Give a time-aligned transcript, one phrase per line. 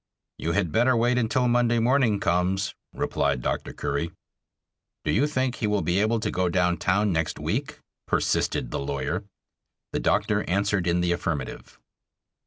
[0.39, 3.71] "You had better wait until Monday morning comes," replied Dr.
[3.71, 4.09] Curry.
[5.05, 8.79] "Do you think he will be able to go down town next week?" persisted the
[8.79, 9.25] lawyer.
[9.93, 11.77] The doctor answered in the affirmative.